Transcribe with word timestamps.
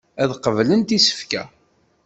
Ad 0.21 0.31
qeblent 0.43 0.95
isefka. 0.97 1.43